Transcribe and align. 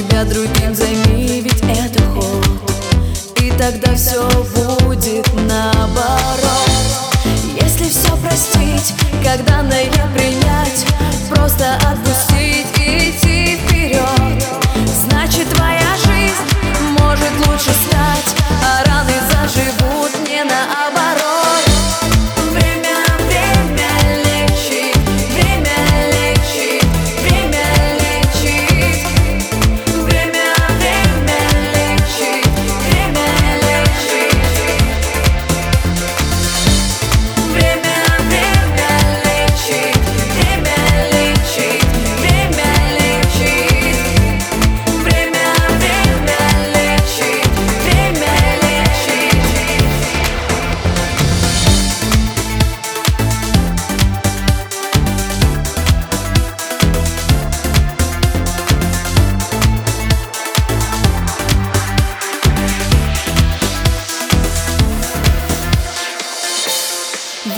себя 0.00 0.24
другим 0.24 0.74
займи, 0.74 1.42
ведь 1.42 1.62
это 1.62 2.02
ход. 2.14 2.46
И 3.42 3.50
тогда 3.50 3.94
все 3.94 4.26
будет 4.54 5.28
наоборот. 5.46 6.70
Если 7.60 7.84
все 7.90 8.16
простить, 8.16 8.94
когда 9.22 9.62
на 9.62 9.78
я 9.78 10.08
принять 10.14 10.86
Просто 11.28 11.74
отпустить 11.76 12.66
и 12.78 13.10
идти 13.10 13.58
вперед 13.58 14.44
Значит 15.08 15.48
твоя 15.50 15.96
жизнь 16.06 16.98
может 16.98 17.46
лучше 17.46 17.70
стать. 17.70 18.39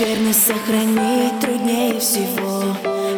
Верность 0.05 0.47
сохранить 0.47 1.39
труднее 1.39 1.97
всего. 1.97 2.75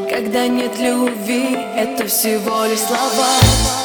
Когда 0.07 0.47
нет 0.47 0.77
любви, 0.77 1.57
это 1.75 2.05
всего 2.05 2.65
лишь 2.65 2.77
слова. 2.79 3.84